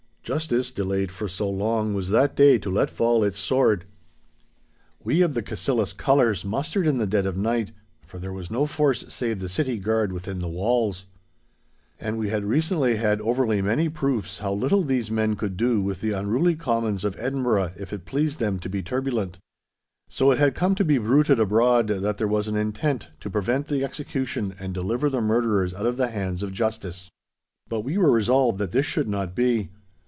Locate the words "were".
27.97-28.11